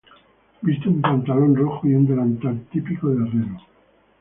Viste 0.63 0.89
un 0.89 0.99
pantalón 0.99 1.55
rojo 1.55 1.87
y 1.87 1.93
un 1.93 2.07
delantal 2.07 2.65
típico 2.71 3.07
de 3.09 3.17
herrero. 3.23 3.59